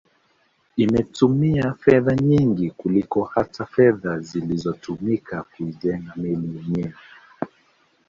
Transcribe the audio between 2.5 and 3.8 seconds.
kuliko hata